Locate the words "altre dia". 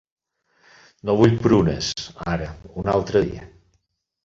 2.97-3.49